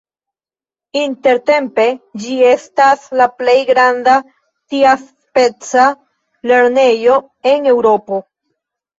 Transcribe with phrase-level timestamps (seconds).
[0.99, 1.83] Intertempe
[2.21, 4.15] ĝi estas la plej granda
[4.73, 5.83] tiaspeca
[6.53, 7.19] lernejo
[7.53, 8.19] en Eŭropo.